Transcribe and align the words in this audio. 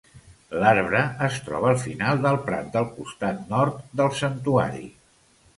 L'arbre 0.61 1.01
es 1.25 1.37
troba 1.49 1.69
al 1.73 1.77
final 1.83 2.23
del 2.25 2.39
prat 2.47 2.71
del 2.77 2.87
costat 2.97 3.47
nord 3.55 3.87
del 4.01 4.13
santuari. 4.23 4.85